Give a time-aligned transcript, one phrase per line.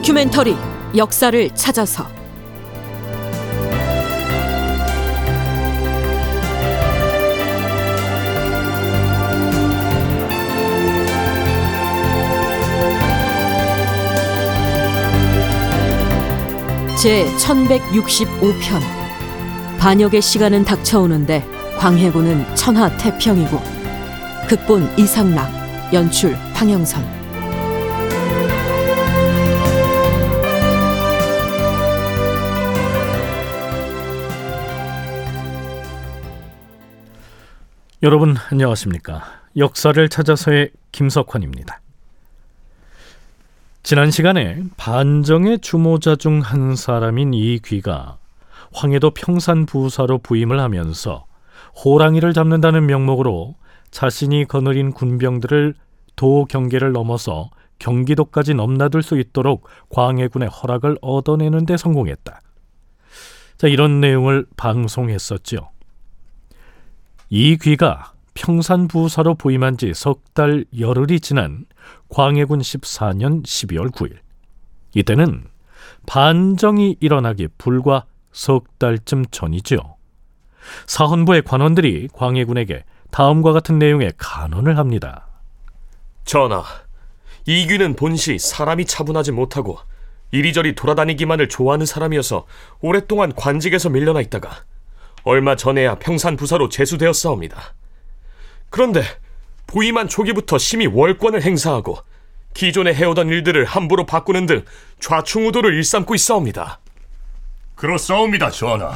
[0.00, 0.56] 다큐멘터리
[0.96, 2.06] 역사를 찾아서.
[17.00, 18.80] 제 1165편.
[19.78, 21.44] 반역의 시간은 닥쳐오는데
[21.78, 23.60] 광해군은 천하 태평이고
[24.48, 27.19] 극본 이상락 연출 황영선
[38.02, 39.24] 여러분 안녕하십니까?
[39.58, 41.82] 역사를 찾아서의 김석환입니다.
[43.82, 48.16] 지난 시간에 반정의 주모자 중 한 사람인 이 귀가
[48.72, 51.26] 황해도 평산 부사로 부임을 하면서
[51.84, 53.56] 호랑이를 잡는다는 명목으로
[53.90, 55.74] 자신이 거느린 군병들을
[56.16, 62.40] 도 경계를 넘어서 경기도까지 넘나들 수 있도록 광해군의 허락을 얻어내는 데 성공했다.
[63.58, 65.68] 자, 이런 내용을 방송했었죠.
[67.30, 71.66] 이 귀가 평산부사로 부임한 지 석 달 열흘이 지난
[72.08, 74.16] 광해군 14년 12월 9일.
[74.94, 75.46] 이때는
[76.06, 79.96] 반정이 일어나기 불과 석 달쯤 전이죠.
[80.86, 85.26] 사헌부의 관원들이 광해군에게 다음과 같은 내용의 간언을 합니다.
[86.24, 86.62] 전하,
[87.46, 89.78] 이귀는 본시 사람이 차분하지 못하고
[90.30, 92.46] 이리저리 돌아다니기만을 좋아하는 사람이어서
[92.80, 94.50] 오랫동안 관직에서 밀려나 있다가
[95.24, 97.74] 얼마 전에야 평산 부사로 제수되었사옵니다.
[98.70, 99.02] 그런데
[99.66, 101.98] 부임한 초기부터 심히 월권을 행사하고
[102.54, 104.64] 기존에 해오던 일들을 함부로 바꾸는 등
[105.00, 106.80] 좌충우도를 일삼고 있사옵니다.
[107.76, 108.94] 그렇사옵니다, 전하.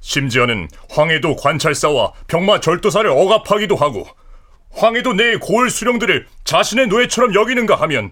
[0.00, 4.06] 심지어는 황해도 관찰사와 병마 절도사를 억압하기도 하고
[4.70, 8.10] 황해도 내 고을 수령들을 자신의 노예처럼 여기는가 하면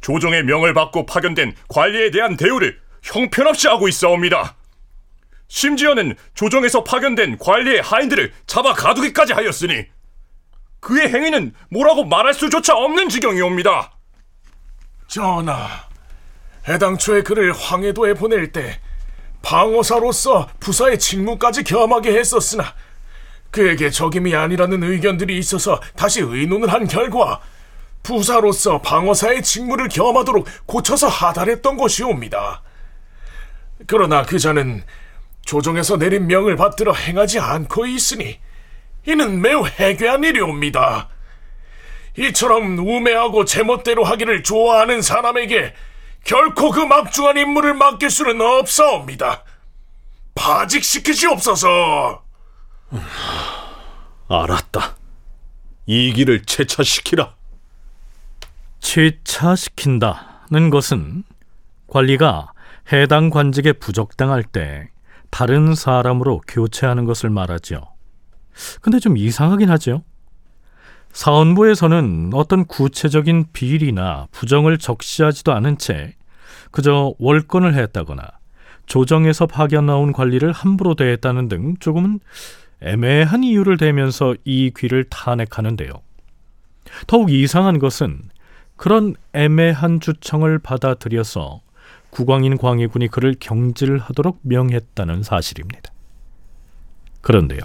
[0.00, 4.56] 조정의 명을 받고 파견된 관리에 대한 대우를 형편없이 하고 있사옵니다.
[5.52, 9.84] 심지어는 조정에서 파견된 관리의 하인들을 잡아 가두기까지 하였으니
[10.80, 13.92] 그의 행위는 뭐라고 말할 수조차 없는 지경이옵니다.
[15.08, 15.68] 전하,
[16.66, 18.80] 해당초에 그를 황해도에 보낼 때
[19.42, 22.74] 방어사로서 부사의 직무까지 겸하게 했었으나
[23.50, 27.42] 그에게 적임이 아니라는 의견들이 있어서 다시 의논을 한 결과
[28.02, 32.62] 부사로서 방어사의 직무를 겸하도록 고쳐서 하달했던 것이옵니다.
[33.86, 34.82] 그러나 그자는
[35.44, 38.38] 조정에서 내린 명을 받들어 행하지 않고 있으니
[39.06, 41.08] 이는 매우 해괴한 일이옵니다.
[42.18, 45.74] 이처럼 우매하고 제멋대로 하기를 좋아하는 사람에게
[46.24, 49.44] 결코 그 막중한 임무를 맡길 수는 없사옵니다.
[50.34, 52.22] 파직시키시옵소서.
[54.28, 54.96] 알았다.
[55.86, 57.34] 이 길을 채차시키라.
[58.80, 61.24] 채차시킨다는 것은
[61.88, 62.52] 관리가
[62.92, 64.88] 해당 관직에 부적당할 때
[65.32, 67.80] 다른 사람으로 교체하는 것을 말하죠.
[68.82, 70.04] 근데 좀 이상하긴 하죠.
[71.12, 76.14] 사원부에서는 어떤 구체적인 비리나 부정을 적시하지도 않은 채
[76.70, 78.22] 그저 월권을 했다거나
[78.84, 82.20] 조정에서 파견 나온 관리를 함부로 대했다는 등 조금은
[82.82, 85.92] 애매한 이유를 대면서 이 귀를 탄핵하는데요.
[87.06, 88.28] 더욱 이상한 것은
[88.76, 91.62] 그런 애매한 주청을 받아들여서
[92.12, 95.90] 국왕인 광해군이 그를 경질하도록 명했다는 사실입니다.
[97.22, 97.60] 그런데요,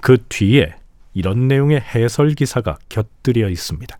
[0.00, 0.74] 그 뒤에
[1.12, 3.98] 이런 내용의 해설 기사가 곁들여 있습니다.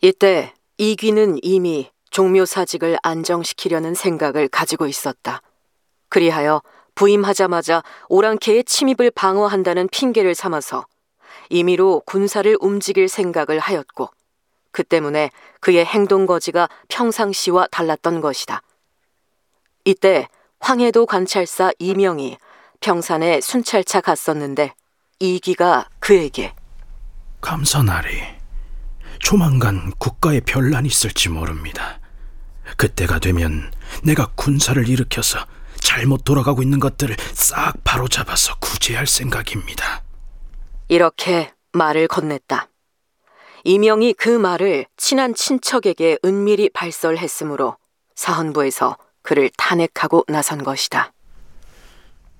[0.00, 5.42] 이때 이귀는 이미 종묘사직을 안정시키려는 생각을 가지고 있었다.
[6.08, 6.62] 그리하여
[6.94, 10.86] 부임하자마자 오랑캐의 침입을 방어한다는 핑계를 삼아서
[11.50, 14.08] 임의로 군사를 움직일 생각을 하였고
[14.72, 18.62] 그 때문에 그의 행동 거지가 평상시와 달랐던 것이다.
[19.84, 20.28] 이때
[20.60, 22.38] 황해도 관찰사 이명이
[22.80, 24.74] 평산에 순찰차 갔었는데
[25.18, 26.54] 이기가 그에게
[27.40, 28.22] 감사나리
[29.18, 32.00] 조만간 국가에 변란이 있을지 모릅니다.
[32.76, 33.70] 그때가 되면
[34.02, 35.44] 내가 군사를 일으켜서
[35.80, 40.02] 잘못 돌아가고 있는 것들을 싹 바로잡아서 구제할 생각입니다.
[40.88, 42.69] 이렇게 말을 건넸다.
[43.64, 47.76] 이명이 그 말을 친한 친척에게 은밀히 발설했으므로
[48.14, 51.12] 사헌부에서 그를 탄핵하고 나선 것이다.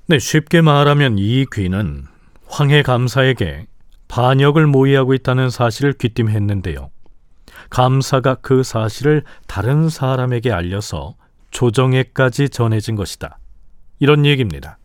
[0.07, 2.07] 네, 쉽게 말하면 이 귀는
[2.47, 3.67] 황해 감사에게
[4.09, 6.91] 반역을 모의하고 있다는 사실을 귀띔했는데요.
[7.71, 11.15] 감사가 그 사실을 다른 사람에게 알려서
[11.53, 13.39] 조정에까지 전해진 것이다.
[14.01, 14.79] 이런 얘기입니다.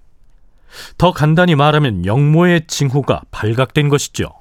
[0.97, 4.31] 더 간단히 말하면 영모의 징후가 발각된 것이죠.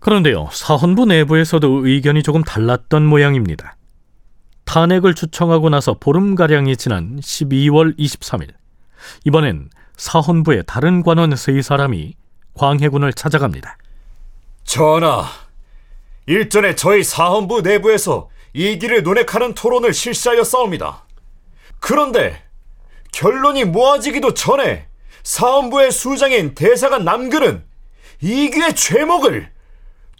[0.00, 3.76] 그런데요, 사헌부 내부에서도 의견이 조금 달랐던 모양입니다.
[4.64, 8.48] 탄핵을 추청하고 나서 보름가량이 지난 12월 23일,
[9.24, 12.14] 이번엔 사헌부의 다른 관원 세 사람이
[12.54, 13.76] 광해군을 찾아갑니다.
[14.64, 15.26] 전하,
[16.26, 21.04] 일전에 저희 사헌부 내부에서 이 길을 논핵하는 토론을 실시하였사옵니다.
[21.78, 22.42] 그런데
[23.12, 24.86] 결론이 모아지기도 전에
[25.24, 27.64] 사헌부의 수장인 대사관 남근은
[28.22, 29.50] 이귀의 죄목을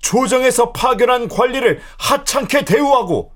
[0.00, 3.32] 조정에서 파견한 관리를 하찮게 대우하고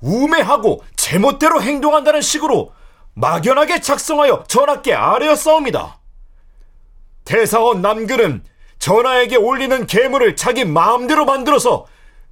[0.00, 2.72] 우매하고 제멋대로 행동한다는 식으로
[3.14, 5.98] 막연하게 작성하여 전하께 아뢰었사옵니다.
[7.24, 8.44] 대사원 남근은
[8.78, 11.86] 전하에게 올리는 계물을 자기 마음대로 만들어서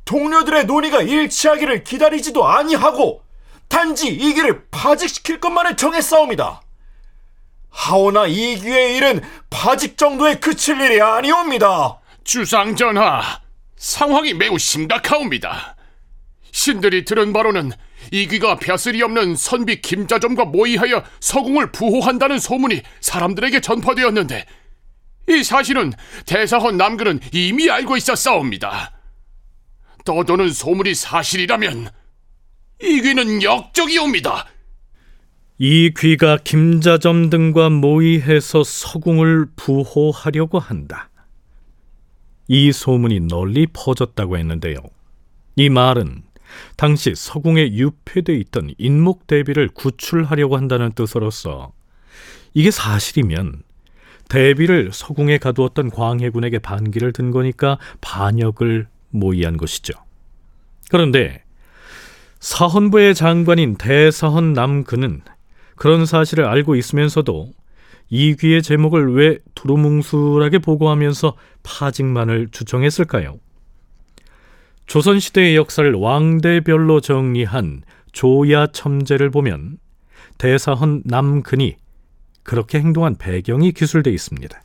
[0.04, 3.22] 동료들의 논의가 일치하기를 기다리지도 아니하고
[3.68, 6.60] 단지 이 길을 파직시킬 것만을 정했사옵니다.
[7.70, 12.00] 하오나 이귀의 일은 파직 정도에 그칠 일이 아니옵니다.
[12.22, 13.22] 주상 전하,
[13.82, 15.74] 상황이 매우 심각하옵니다.
[16.52, 17.72] 신들이 들은 바로는
[18.12, 24.46] 이귀가 벼슬이 없는 선비 김자점과 모의하여 서궁을 부호한다는 소문이 사람들에게 전파되었는데
[25.30, 25.92] 이 사실은
[26.26, 28.92] 대사헌 남근은 이미 알고 있었사옵니다.
[30.04, 31.90] 떠도는 소문이 사실이라면
[32.80, 34.46] 이귀는 역적이옵니다.
[35.58, 41.10] 이 귀가 김자점 등과 모의해서 서궁을 부호하려고 한다.
[42.48, 44.78] 이 소문이 널리 퍼졌다고 했는데요.
[45.56, 46.22] 이 말은
[46.76, 51.72] 당시 서궁에 유폐돼 있던 인목 대비를 구출하려고 한다는 뜻으로서
[52.54, 53.62] 이게 사실이면
[54.28, 59.92] 대비를 서궁에 가두었던 광해군에게 반기를 든 거니까 반역을 모의한 것이죠.
[60.90, 61.42] 그런데
[62.40, 65.22] 사헌부의 장관인 대사헌 남근은
[65.76, 67.52] 그런 사실을 알고 있으면서도
[68.08, 73.38] 이 귀의 제목을 왜 두루뭉술하게 보고하면서 파직만을 주청했을까요?
[74.86, 77.82] 조선시대의 역사를 왕대별로 정리한
[78.12, 79.78] 조야 첨제를 보면
[80.38, 81.76] 대사헌 남근이
[82.42, 84.60] 그렇게 행동한 배경이 기술돼 있습니다.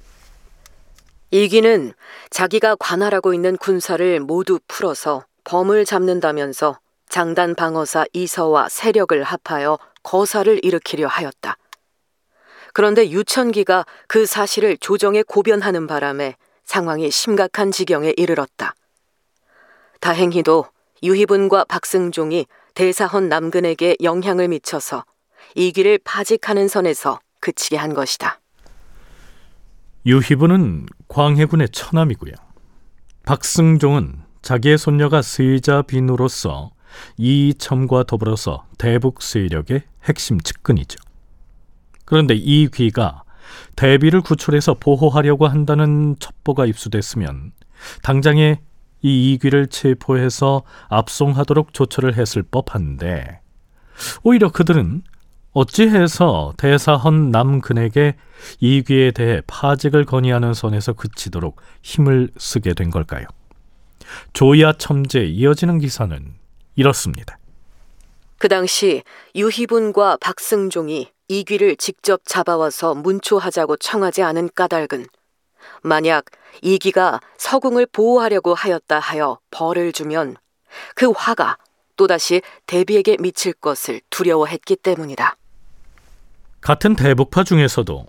[1.31, 1.93] 이기는
[2.29, 6.79] 자기가 관할하고 있는 군사를 모두 풀어서 범을 잡는다면서
[7.09, 11.57] 장단 방어사 이서와 세력을 합하여 거사를 일으키려 하였다.
[12.77, 18.75] 그런데 유천기가 그 사실을 조정에 고변하는 바람에 상황이 심각한 지경에 이르렀다.
[19.99, 20.67] 다행히도
[21.01, 22.45] 유희분과 박승종이
[22.75, 25.05] 대사헌 남근에게 영향을 미쳐서
[25.55, 28.39] 이기를 파직하는 선에서 그치게 한 것이다.
[30.05, 32.33] 유희부는 광해군의 처남이고요.
[33.25, 35.23] 박승종은 자기의 손녀가
[35.87, 36.69] 비누로서
[37.17, 41.06] 이첨과 더불어서 대북 세력의 핵심 측근이죠.
[42.07, 43.23] 그런데 이 귀가
[43.75, 47.51] 대비를 구출해서 보호하려고 한다는 첩보가 입수됐으면
[48.01, 48.61] 당장에
[49.01, 53.41] 이 이귀를 체포해서 압송하도록 조처를 했을 법한데
[54.23, 55.03] 오히려 그들은
[55.51, 58.15] 어찌해서 대사헌 남근에게
[58.61, 63.25] 이귀에 대해 파직을 건의하는 선에서 그치도록 힘을 쓰게 된 걸까요?
[64.31, 66.35] 조야 첨제 이어지는 기사는
[66.77, 67.37] 이렇습니다.
[68.37, 69.03] 그 당시
[69.35, 75.07] 유희분과 박승종이 이귀를 직접 잡아와서 문초하자고 청하지 않은 까닭은
[75.81, 76.25] 만약
[76.61, 80.35] 이귀가 서궁을 보호하려고 하였다 하여 벌을 주면
[80.95, 81.57] 그 화가
[81.97, 85.35] 또다시 대비에게 미칠 것을 두려워했기 때문이다.
[86.61, 88.05] 같은 대북파 중에서도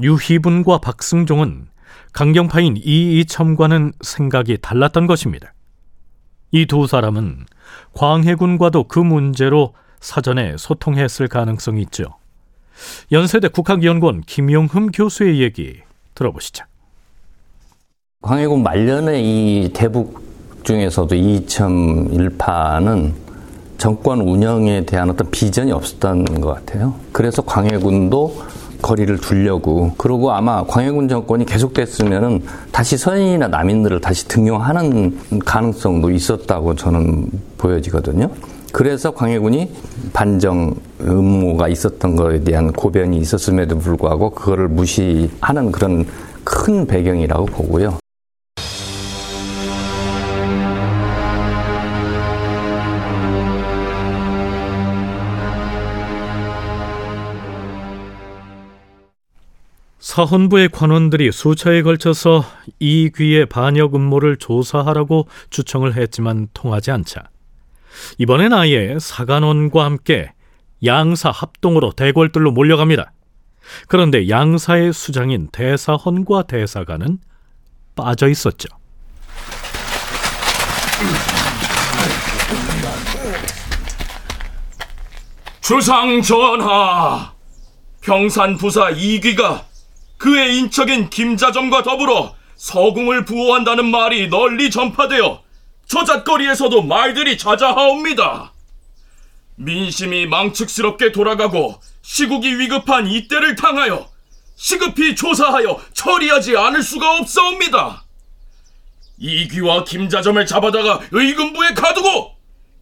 [0.00, 1.68] 유희분과 박승종은
[2.12, 5.52] 강경파인 이이첨과는 생각이 달랐던 것입니다.
[6.52, 7.46] 이 두 사람은
[7.94, 12.16] 광해군과도 그 문제로 사전에 소통했을 가능성이 있죠.
[13.12, 15.80] 연세대 국학연구원 김용흠 교수의 얘기
[16.14, 16.64] 들어보시죠.
[18.22, 20.22] 광해군 말년에 이 대북
[20.64, 23.14] 중에서도 이이첨 일파는
[23.76, 26.94] 정권 운영에 대한 어떤 비전이 없었던 것 같아요.
[27.12, 28.42] 그래서 광해군도
[28.80, 37.30] 거리를 두려고 그러고 아마 광해군 정권이 계속됐으면은 다시 서인이나 남인들을 다시 등용하는 가능성도 있었다고 저는
[37.56, 38.30] 보여지거든요.
[38.72, 39.70] 그래서 광해군이
[40.12, 40.74] 반정
[41.04, 46.06] 음모가 있었던 것에 대한 고변이 있었음에도 불구하고 그거를 무시하는 그런
[46.44, 47.98] 큰 배경이라고 보고요.
[60.04, 62.44] 사헌부의 관원들이 수차에 걸쳐서
[62.78, 67.30] 이 귀의 반역 음모를 조사하라고 주청을 했지만 통하지 않자
[68.18, 70.30] 이번엔 아예 사관원과 함께
[70.82, 73.12] 양사 합동으로 대궐들로 몰려갑니다.
[73.88, 77.18] 그런데 양사의 수장인 대사헌과 대사관은
[77.94, 78.68] 빠져 있었죠.
[85.60, 87.32] 주상 전하,
[88.02, 89.64] 평산 부사 이귀가
[90.18, 95.42] 그의 인척인 김자점과 더불어 서궁을 부호한다는 말이 널리 전파되어
[95.86, 98.53] 저잣거리에서도 말들이 자자하옵니다.
[99.56, 104.08] 민심이 망측스럽게 돌아가고 시국이 위급한 이때를 당하여
[104.56, 108.04] 시급히 조사하여 처리하지 않을 수가 없사옵니다.
[109.18, 112.34] 이귀와 김자점을 잡아다가 의금부에 가두고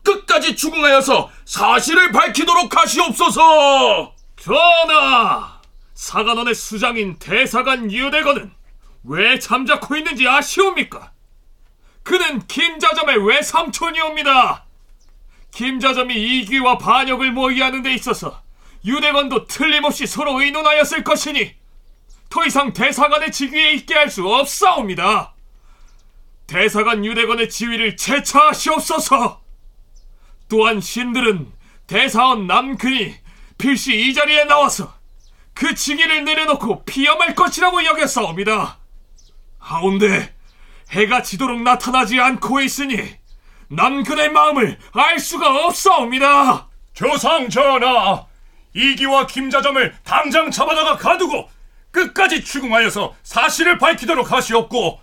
[0.02, 4.14] 끝까지 추궁하여서 사실을 밝히도록 하시옵소서.
[4.36, 5.60] 전하,
[5.94, 8.50] 사관원의 수장인 대사관 유대건은
[9.04, 11.12] 왜 잠자코 있는지 아시옵니까?
[12.02, 14.61] 그는 김자점의 외삼촌이옵니다.
[15.52, 18.42] 김자점이 이귀와 반역을 모의하는 데 있어서
[18.84, 21.54] 유대건도 틀림없이 서로 의논하였을 것이니
[22.28, 25.34] 더 이상 대사관의 직위에 있게 할 수 없사옵니다.
[26.46, 29.40] 대사관 유대건의 지위를 재차하시옵소서.
[30.48, 31.52] 또한 신들은
[31.86, 33.14] 대사원 남근이
[33.58, 34.92] 필시 이 자리에 나와서
[35.54, 38.78] 그 직위를 내려놓고 피험할 것이라고 여겼사옵니다.
[39.58, 40.34] 하운데
[40.90, 43.21] 해가 지도록 나타나지 않고 있으니
[43.72, 46.68] 남근의 마음을 알 수가 없사옵니다.
[46.92, 48.26] 조상 전하,
[48.74, 51.48] 이기와 김자점을 당장 잡아다가 가두고
[51.90, 55.00] 끝까지 추궁하여서 사실을 밝히도록 하시옵고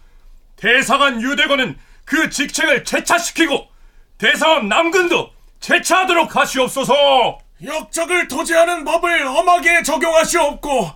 [0.56, 3.68] 대사관 유대관은 그 직책을 재차시키고
[4.18, 7.40] 대사원 남근도 재차하도록 하시옵소서.
[7.64, 10.92] 역적을 토지하는 법을 엄하게 적용하시옵고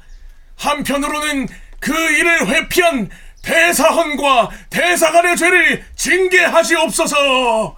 [0.57, 1.47] 한편으로는
[1.79, 3.09] 그 일을 회피한
[3.43, 7.75] 대사헌과 대사관의 죄를 징계하시옵소서.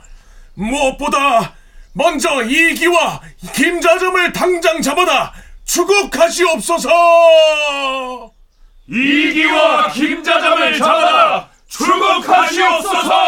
[0.54, 1.54] 무엇보다
[1.94, 3.22] 먼저 이기와
[3.54, 5.34] 김자점을 당장 잡아다
[5.66, 6.90] 추국하시옵소서.
[8.88, 13.26] 이기와 김자점을 잡아다 추국하시옵소서.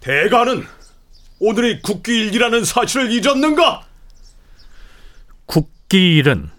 [0.00, 0.66] 대가는
[1.40, 3.82] 오늘이 국기일이라는 사실을 잊었는가?
[5.46, 6.50] 국기일은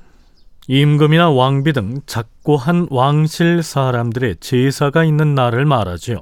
[0.72, 6.22] 임금이나 왕비 등 작고한 왕실 사람들의 제사가 있는 날을 말하지요.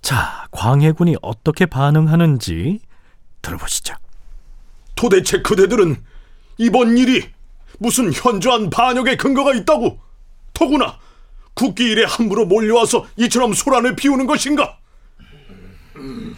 [0.00, 2.80] 자, 광해군이 어떻게 반응하는지
[3.42, 3.94] 들어보시죠.
[4.94, 6.02] 도대체 그대들은
[6.56, 7.28] 이번 일이
[7.78, 9.98] 무슨 현저한 반역의 근거가 있다고
[10.54, 10.98] 더구나
[11.52, 14.78] 국기일에 함부로 몰려와서 이처럼 소란을 피우는 것인가?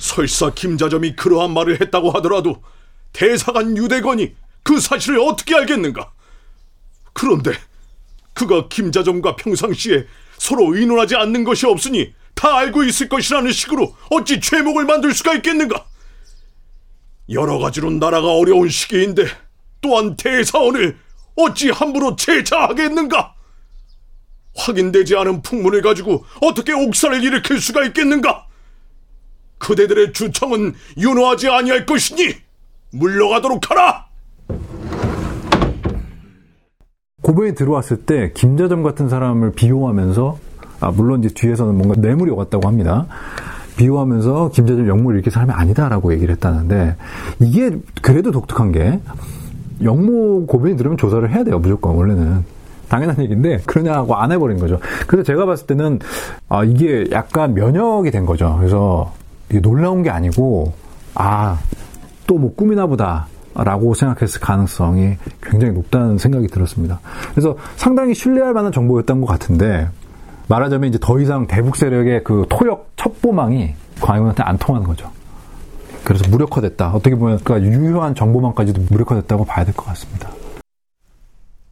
[0.00, 2.60] 설사 김자점이 그러한 말을 했다고 하더라도
[3.12, 6.10] 대사관 유대건이 그 사실을 어떻게 알겠는가?
[7.12, 7.52] 그런데
[8.34, 10.06] 그가 김자점과 평상시에
[10.38, 15.84] 서로 의논하지 않는 것이 없으니 다 알고 있을 것이라는 식으로 어찌 죄목을 만들 수가 있겠는가?
[17.28, 19.26] 여러 가지로 나라가 어려운 시기인데
[19.80, 20.98] 또한 대사원을
[21.36, 23.34] 어찌 함부로 제자하겠는가?
[24.56, 28.46] 확인되지 않은 풍문을 가지고 어떻게 옥사를 일으킬 수가 있겠는가?
[29.58, 32.34] 그대들의 주청은 윤호하지 아니할 것이니
[32.92, 34.09] 물러가도록 하라.
[37.22, 40.38] 고변이 들어왔을 때 김자점 같은 사람을 비호하면서
[40.80, 43.06] 아 물론 이제 뒤에서는 뭔가 뇌물이 왔다고 합니다.
[43.76, 46.96] 비호하면서 김자점 영모를 이렇게 사람이 아니다라고 얘기를 했다는데
[47.40, 49.00] 이게 그래도 독특한 게
[49.82, 52.44] 영모 고변이 들으면 조사를 해야 돼요 무조건 원래는
[52.88, 54.80] 당연한 얘기인데 그러냐고 안 해버린 거죠.
[55.06, 56.00] 그래서 제가 봤을 때는
[56.48, 58.56] 아 이게 약간 면역이 된 거죠.
[58.58, 59.12] 그래서
[59.48, 60.72] 이게 놀라운 게 아니고
[61.14, 63.28] 아또뭐 꿈이나 보다.
[63.54, 67.00] 라고 생각했을 가능성이 굉장히 높다는 생각이 들었습니다.
[67.32, 69.88] 그래서 상당히 신뢰할 만한 정보였던 것 같은데
[70.48, 75.10] 말하자면 이제 더 이상 대북 세력의 그 토역 첩보망이 광해군한테 안 통하는 거죠.
[76.04, 76.92] 그래서 무력화됐다.
[76.92, 80.30] 어떻게 보면 그 유효한 정보망까지도 무력화됐다고 봐야 될 것 같습니다.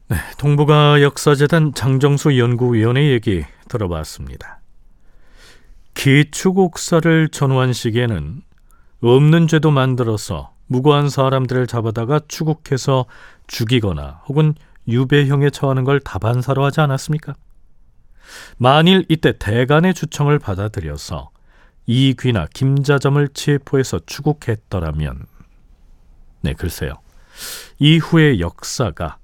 [0.09, 4.61] 네, 동북아 역사재단 장정수 연구위원의 얘기 들어봤습니다.
[5.95, 8.43] 기축옥사를 전후한 시기에는
[9.03, 13.07] 없는 죄도 만들어서 무고한 사람들을 잡아다가 추국해서
[13.47, 14.55] 죽이거나 혹은
[14.87, 17.35] 유배형에 처하는 걸 다반사로 하지 않았습니까?
[18.59, 21.31] 만일 이때 대간의 주청을 받아들여서
[21.87, 25.27] 이귀나 김자점을 체포해서 추국했더라면
[26.43, 26.95] 네 글쎄요
[27.79, 29.17] 이후의 역사가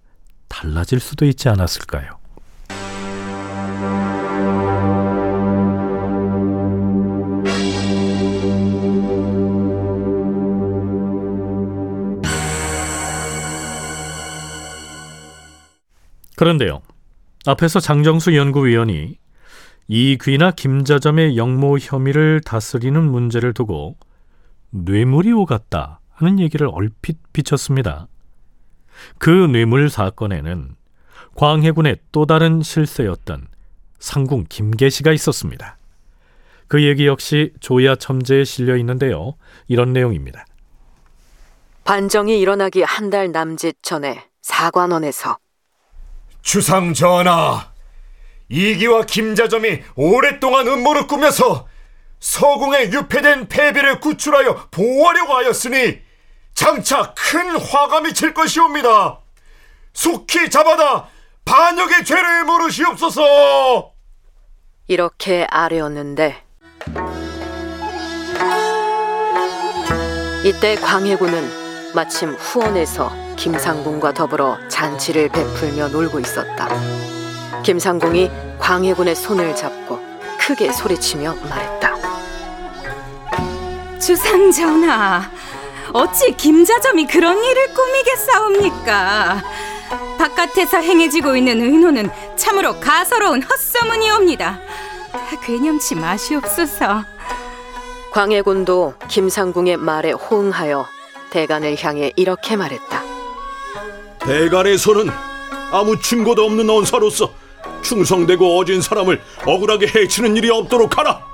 [0.49, 2.24] 달라질 수도 있지 않았을까요?
[16.37, 16.83] 그런데요.
[17.47, 19.19] 앞에서 장정수 연구위원이
[19.87, 23.97] 이귀나 김자점의 영모 혐의를 다스리는 문제를 두고
[24.71, 28.09] 뇌물이 오갔다 하는 얘기를 얼핏 비쳤습니다.
[29.19, 30.77] 그 뇌물 사건에는
[31.35, 33.49] 광해군의 또 다른 실세였던
[33.99, 35.77] 상궁 김계시가 있었습니다.
[36.69, 39.35] 그 얘기 역시 조야 첨제에 실려 있는데요.
[39.69, 40.47] 이런 내용입니다.
[41.85, 45.37] 반정이 일어나기 한 달 남짓 전에 사관원에서
[46.45, 47.73] 주상 전하,
[48.49, 51.67] 이기와 김자점이 오랫동안 음모를 꾸며서
[52.21, 55.99] 서궁에 유폐된 패비를 구출하여 보호하려고 하였으니
[56.55, 59.21] 장차 큰 화가 미칠 것이옵니다.
[59.95, 61.09] 속히 잡아다
[61.45, 63.93] 반역의 죄를 물으시옵소서.
[64.87, 66.37] 이렇게 아뢰었는데
[70.45, 76.67] 이때 광해군은 마침 후원에서 김상궁과 더불어 잔치를 베풀며 놀고 있었다.
[77.63, 80.01] 김상궁이 광해군의 손을 잡고
[80.41, 81.95] 크게 소리치며 말했다.
[84.01, 85.31] 주상 전하,
[85.93, 89.43] 어찌 김자점이 그런 일을 꾸미겠사옵니까?
[90.17, 94.59] 바깥에서 행해지고 있는 의노는 참으로 가소로운 헛소문이옵니다.
[95.45, 97.05] 괴념치 마시옵소서.
[98.11, 100.87] 광해군도 김상궁의 말에 호응하여
[101.29, 103.04] 대간을 향해 이렇게 말했다.
[104.25, 105.11] 대간에서는
[105.71, 107.33] 아무 증거도 없는 언사로서
[107.83, 111.25] 충성되고 어진 사람을 억울하게 해치는 일이 없도록 하라.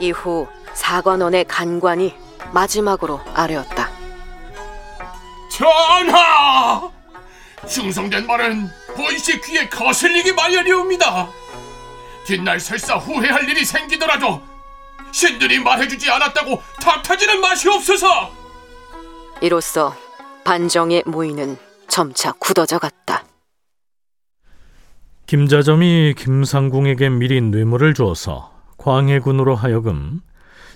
[0.00, 2.14] 이후 사관원의 간관이
[2.52, 3.90] 마지막으로 아뢰었다.
[5.50, 6.88] 전하!
[7.68, 11.28] 충성된 말은 본시 귀에 거슬리기 마련이옵니다.
[12.24, 14.40] 뒷날 설사 후회할 일이 생기더라도
[15.10, 18.30] 신들이 말해주지 않았다고 탓하지는 마시옵소서.
[19.40, 19.94] 이로써
[20.44, 23.24] 반정의 모의는 점차 굳어져 갔다.
[25.26, 30.20] 김자점이 김상궁에게 미리 뇌물을 주어서 광해군으로 하여금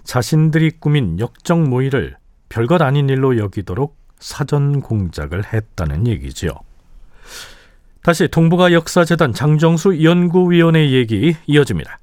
[0.04, 2.16] 자신들이 꾸민 역적 모의를
[2.48, 6.50] 별것 아닌 일로 여기도록 사전 공작을 했다는 얘기지요.
[8.02, 11.98] 다시 동북아 역사재단 장정수 연구위원의 얘기 이어집니다.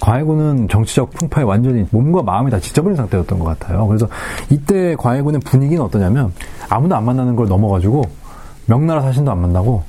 [0.00, 3.86] 광해군은 정치적 풍파에 완전히 몸과 마음이 다 지쳐버린 상태였던 것 같아요.
[3.86, 4.08] 그래서
[4.50, 6.32] 이때 광해군의 분위기는 어떠냐면
[6.68, 8.02] 아무도 안 만나는 걸 넘어가지고
[8.66, 9.82] 명나라 사신도 안 만나고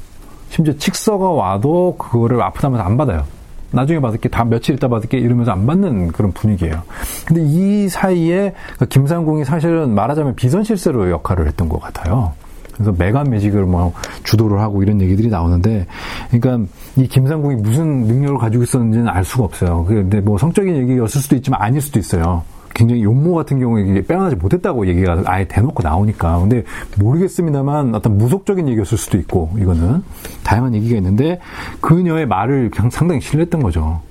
[0.50, 3.24] 심지어 칙서가 와도 그거를 아프다면서 안 받아요.
[3.72, 6.84] 나중에 받을게, 다 며칠 있다 받을게 이러면서 안 받는 그런 분위기예요.
[7.26, 12.34] 근데 이 사이에 그 김상궁이 사실은 말하자면 비선실세로 역할을 했던 것 같아요.
[12.74, 15.86] 그래서 매간 매직을 뭐 주도를 하고 이런 얘기들이 나오는데,
[16.32, 19.86] 그러니까 이 김상궁이 무슨 능력을 가지고 있었는지는 알 수가 없어요.
[19.86, 22.44] 근데 뭐 성적인 얘기였을 수도 있지만 아닐 수도 있어요.
[22.76, 26.40] 굉장히 용모 같은 경우에 빼어나지 못했다고 얘기가 아예 대놓고 나오니까.
[26.40, 26.64] 근데
[26.98, 30.02] 모르겠습니다만 어떤 무속적인 얘기였을 수도 있고, 이거는.
[30.44, 31.40] 다양한 얘기가 있는데,
[31.82, 34.02] 그녀의 말을 그냥 상당히 신뢰했던 거죠.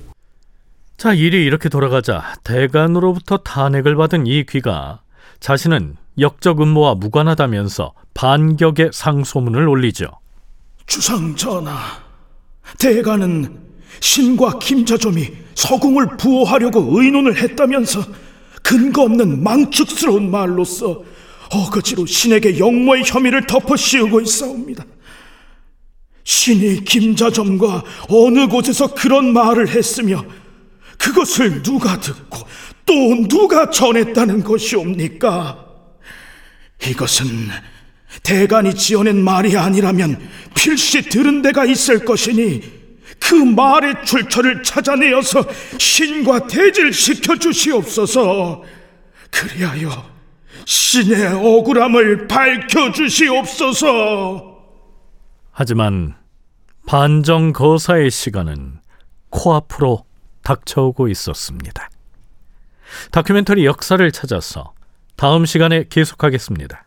[0.96, 5.00] 자, 일이 이렇게 돌아가자 대간으로부터 탄핵을 받은 이 귀가
[5.40, 10.06] 자신은 역적 음모와 무관하다면서 반격의 상소문을 올리죠.
[10.86, 11.78] 주상 전하,
[12.78, 13.60] 대가는
[14.00, 18.02] 신과 김자점이 서궁을 부호하려고 의논을 했다면서
[18.62, 21.02] 근거 없는 망측스러운 말로써
[21.50, 24.84] 어거지로 신에게 영모의 혐의를 덮어 씌우고 있사옵니다.
[26.24, 30.24] 신이 김자점과 어느 곳에서 그런 말을 했으며
[30.98, 32.38] 그것을 누가 듣고
[32.86, 35.61] 또 누가 전했다는 것이옵니까?
[36.88, 37.26] 이것은
[38.22, 42.82] 대간이 지어낸 말이 아니라면 필시 들은 데가 있을 것이니
[43.20, 45.44] 그 말의 출처를 찾아내어서
[45.78, 48.62] 신과 대질시켜 주시옵소서.
[49.30, 50.12] 그리하여
[50.64, 54.52] 신의 억울함을 밝혀 주시옵소서.
[55.50, 56.16] 하지만
[56.86, 58.80] 반정 거사의 시간은
[59.30, 60.04] 코앞으로
[60.42, 61.88] 닥쳐오고 있었습니다.
[63.10, 64.74] 다큐멘터리 역사를 찾아서
[65.22, 66.84] 다음 시간에 계속하겠습니다.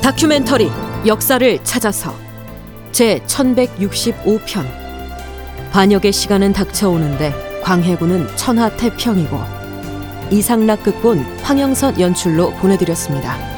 [0.00, 0.70] 다큐멘터리
[1.04, 2.14] 역사를 찾아서
[2.92, 4.64] 제 1165편
[5.72, 9.38] 반역의 시간은 닥쳐오는데 광해군은 천하태평이고
[10.30, 13.53] 이상락 극본 황영선 연출로 보내드렸습니다.